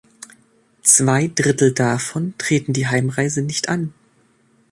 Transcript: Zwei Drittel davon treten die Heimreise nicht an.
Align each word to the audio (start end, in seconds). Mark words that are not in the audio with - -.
Zwei 0.81 1.27
Drittel 1.27 1.73
davon 1.73 2.33
treten 2.39 2.73
die 2.73 2.87
Heimreise 2.87 3.43
nicht 3.43 3.69
an. 3.69 3.93